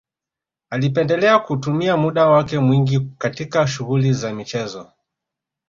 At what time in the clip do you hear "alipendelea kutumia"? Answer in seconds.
0.69-1.97